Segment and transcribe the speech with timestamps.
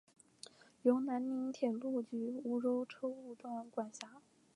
[0.81, 4.19] 由南宁铁路局梧州车务段管辖。